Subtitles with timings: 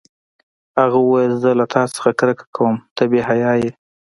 [0.81, 3.69] هغه وویل: زه له تا نه کرکه کوم، ته بې حیا یې.